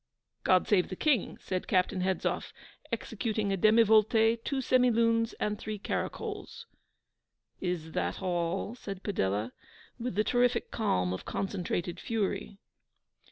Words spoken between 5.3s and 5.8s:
and three